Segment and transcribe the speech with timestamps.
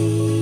[0.00, 0.39] 界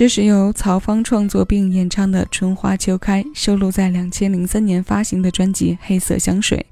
[0.00, 6.64] 这是由曹芳创作并演唱的《春花秋开》，收录在两千零三年发行的专辑《黑色香水》。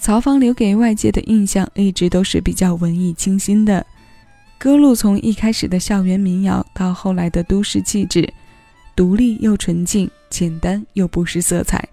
[0.00, 3.84] 曹芳留给外界的印象一直都是比较文艺清新的，
[4.56, 8.26] 歌路从一开始的校园民谣到后来的都市气质，
[8.96, 11.86] 独立又纯净，简单又不失色彩。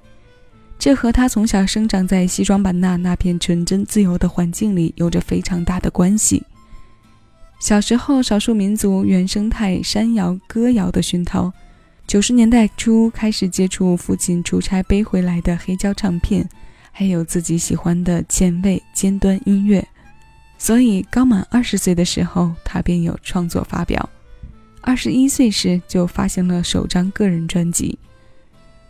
[0.79, 6.41] 这和他从小生长在西双版纳那片纯真自由的环境里有着非常大的关系。
[7.61, 11.53] 小时候，少数民族原生态山谣、歌谣的熏陶，
[12.07, 16.49] 九十年代初开始接触父亲出差背回来的黑胶唱片，
[16.91, 19.87] 还有自己喜欢的前卫尖端音乐，
[20.57, 24.09] 所以刚满二十岁的时候，他便有创作发表。
[24.81, 27.99] 二十一岁时就发行了首张个人专辑。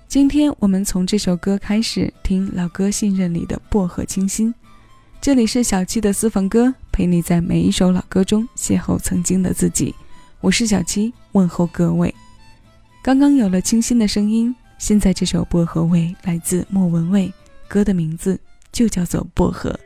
[0.08, 4.54] 今天我们从这首歌开始听老歌信任里的薄荷清新。
[5.22, 9.94] 这里是小七的私房歌，陪你在每一首老歌中邂逅曾经的自己。
[10.40, 12.12] 我是小七，问候各位。
[13.04, 17.32] 刚刚有了清新的声音，现在这首薄荷味来自莫文蔚，
[17.68, 18.40] 歌的名字
[18.72, 19.80] 就叫做薄荷。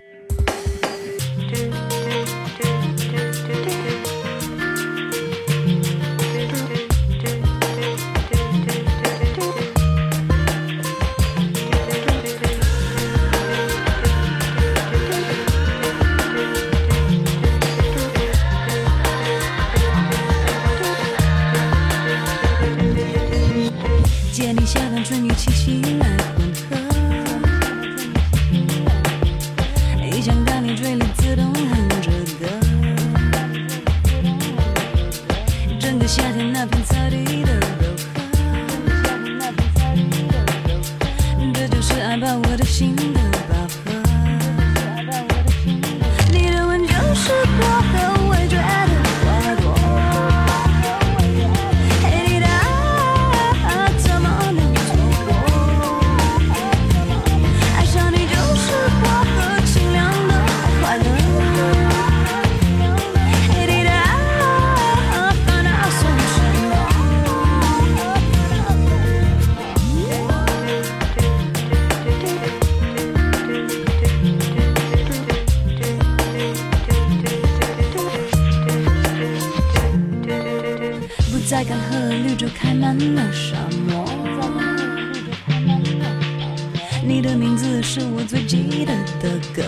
[87.15, 89.63] 你的名字是我最记得的歌，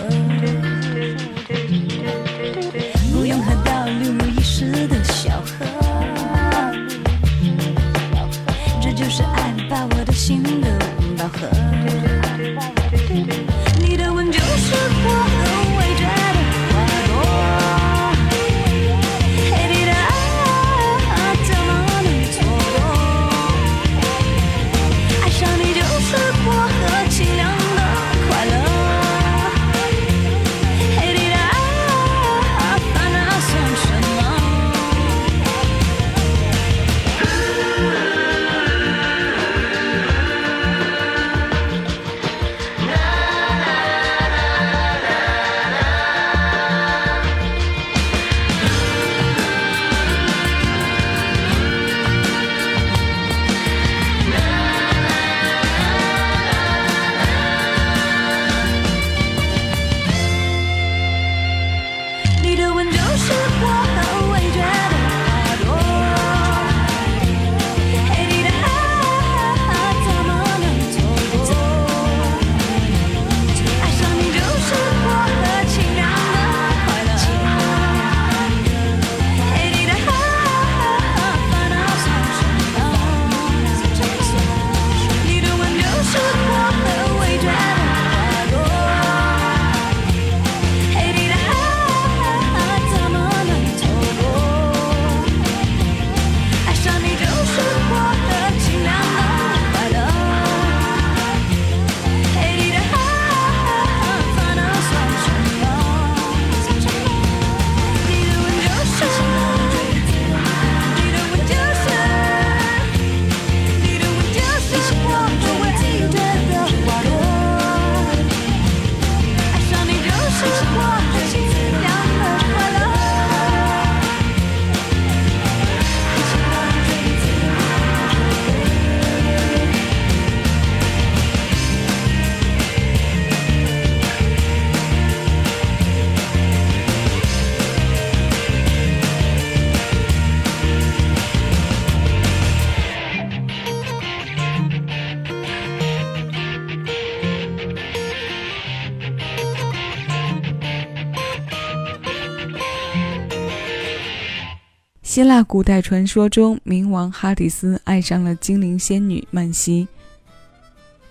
[155.18, 159.88] 希腊古代传说中，冥王哈迪斯爱上了精灵仙女曼西，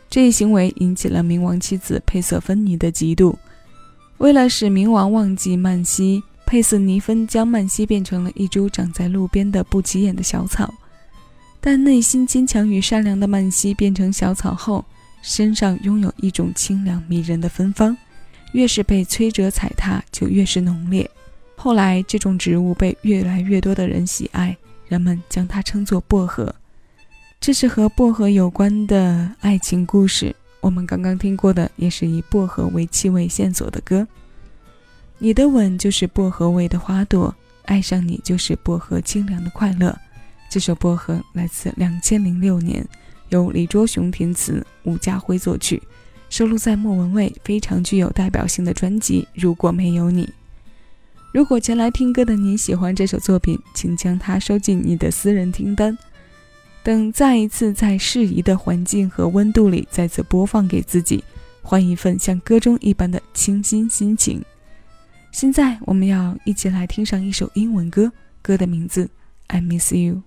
[0.10, 3.36] 这一行为引起了冥王妻子佩瑟芬妮的嫉妒。
[4.20, 10.74] 为了使冥王忘记曼西，佩瑟尼芬将曼西变成了一株长在路边的不起眼的小草。
[11.60, 14.86] 但内心坚强与善良的曼西变成小草后，
[15.22, 17.98] 身上拥有一种清凉迷人的芬芳，
[18.54, 21.12] 越是被摧折踩踏，就越是浓烈。
[21.60, 24.56] 后来，这种植物被越来越多的人喜爱，
[24.88, 26.54] 人们将它称作薄荷。
[27.42, 30.34] 这是和薄荷有关的爱情故事。
[30.62, 34.08] 我们刚刚听过的也是以薄荷为气味线索的歌。
[35.18, 37.34] 你的吻就是薄荷味的花朵，
[37.66, 39.98] 爱上你就是薄荷清凉的快乐。
[40.50, 42.88] 这首《薄荷》来自两千零六年，
[43.30, 45.82] 由李卓雄填词，吴家辉作曲，
[46.30, 50.26] 收录在莫文蔚非常具有代表性的专辑《如果没有你》。
[51.34, 55.96] 如果前来听歌的你喜欢这首作品，请将它收进你的私人听单，
[56.84, 61.24] 等再一次在适宜的环境和温度里再次播放给自己，
[61.62, 64.42] 换一份像歌中一般的清新心情。
[65.32, 69.06] 现在我们要一起来听上一首英文歌，歌的名字
[69.48, 70.24] 《I Miss You》。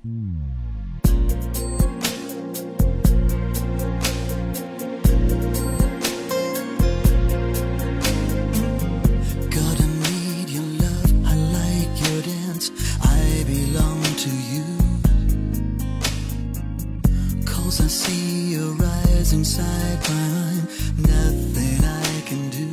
[17.79, 20.67] I see your eyes inside mine.
[21.15, 22.69] Nothing I can do.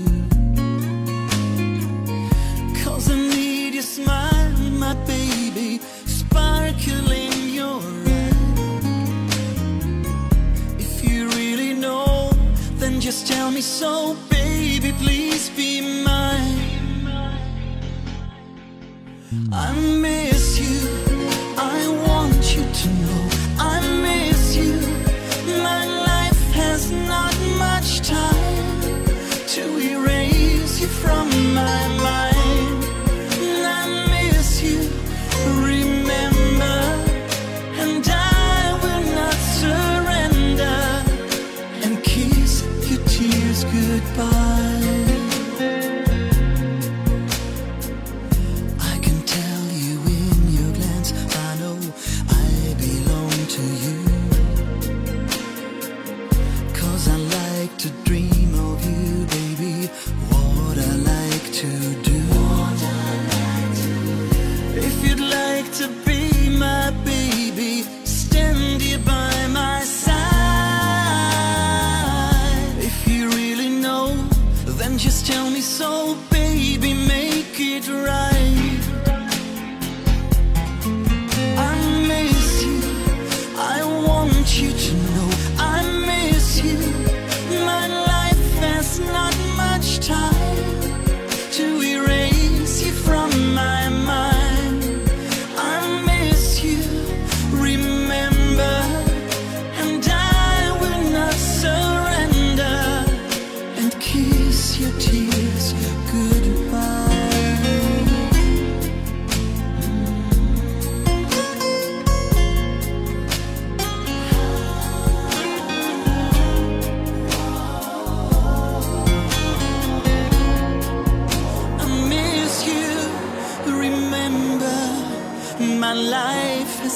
[2.83, 5.79] Cause I need your smile, my baby.
[6.05, 8.33] Sparkling your eye.
[10.79, 12.31] If you really know,
[12.79, 14.93] then just tell me so, baby.
[15.03, 16.57] Please be mine.
[19.51, 20.36] I miss
[43.63, 44.96] goodbye.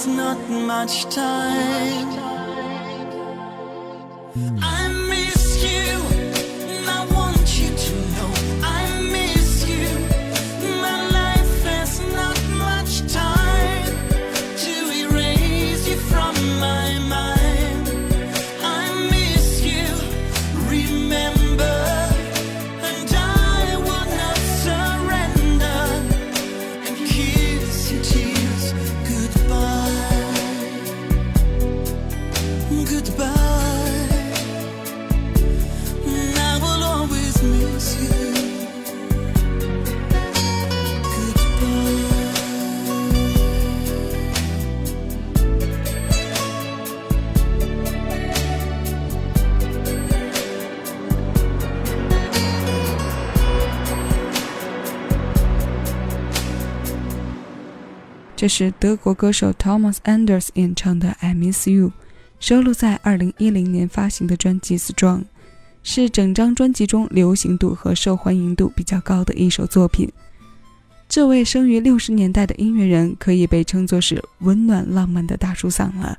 [0.02, 2.08] Has not much time.
[4.64, 4.71] I
[58.42, 61.90] 这是德国歌手 Thomas Anders 演唱的《I Miss You》，
[62.40, 65.20] 收录在2010年发行的专辑《Strong》，
[65.84, 70.12] 是整张专辑中流行度和受欢迎度比较高的一首作品。
[71.08, 76.18] 这位生于六十年代的音乐人可以被称作是温暖浪漫的大叔嗓了。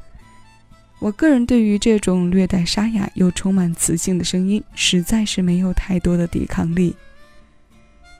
[1.00, 6.94] 我个人对于这种略带沙哑又充满磁性的声音，实在是没有太多的抵抗力。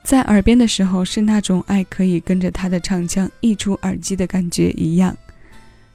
[0.03, 5.15] 在耳边的时候，是那种爱可以跟着他的唱腔溢出耳机的感觉一样。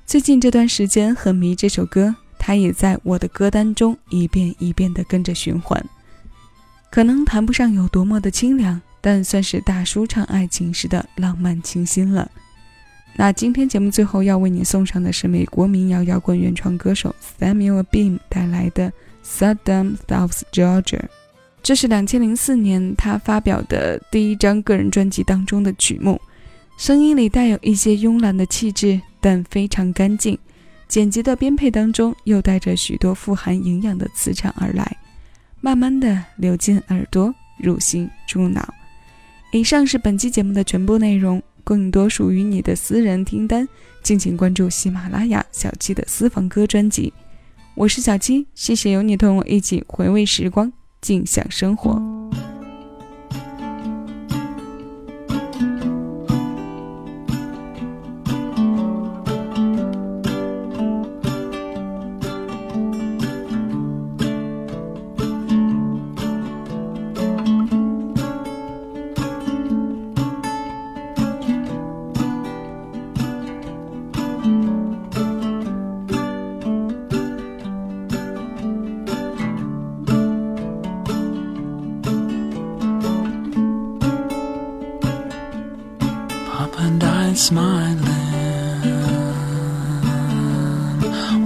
[0.06, 5.84] 最近这段时间很迷这首歌，它也在我的歌单中一遍一遍地跟着循环。
[6.90, 12.30] 可能谈不上有多么的清凉，但算是大叔唱爱情时的浪漫清新了。
[13.14, 18.90] 那今天节目最后要为你送上的是美国民谣摇滚原创歌手 Samuel Beam 带来的
[19.22, 20.82] 《Saddam South Georgia》。
[21.62, 26.18] 这是两千零四年他发表的第一张个人专辑当中的曲目，
[26.78, 30.38] 声音里带有一些慵懒的气质，但非常干净。
[30.86, 34.96] 剪辑的编配当中又带着许多富含营养的磁场而来，
[35.60, 38.72] 慢慢的流进耳朵，入心入脑。
[39.52, 43.68] 以上是本期节目的全部内容，更多属于你的私人听单，
[44.02, 47.12] 敬请关注喜马拉雅小七的私房歌专辑。
[47.74, 50.72] 我是小七，谢谢有你同我一起回味时光。
[51.00, 52.17] 尽享生活。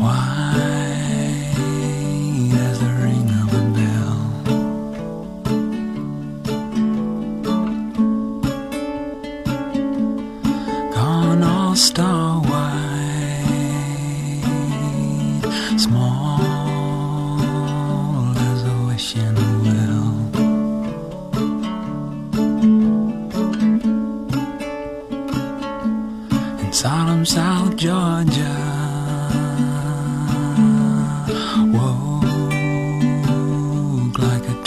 [0.00, 0.42] 晚安。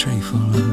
[0.05, 0.64] 瑞风了。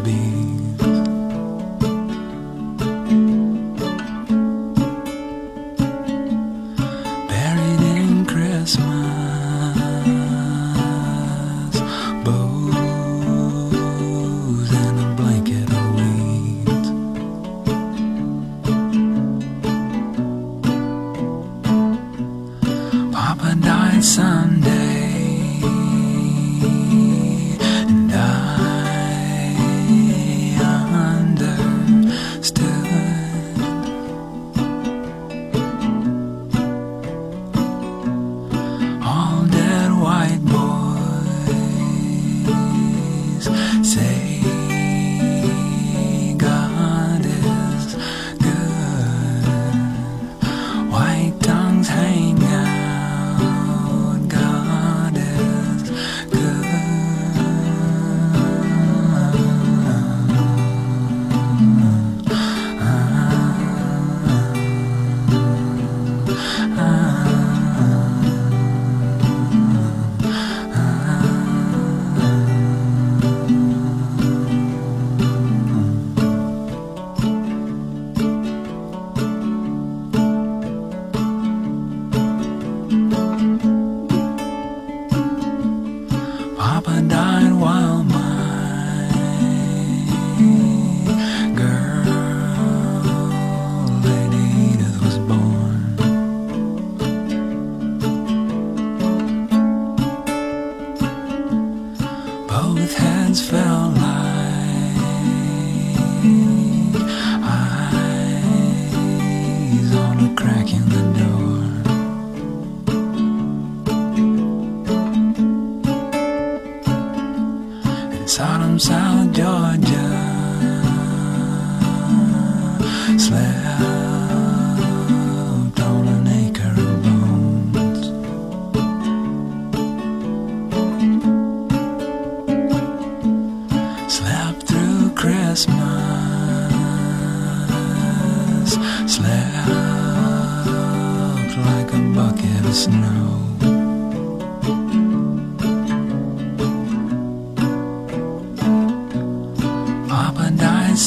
[118.73, 119.12] I'm sorry.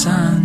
[0.05, 0.44] sun.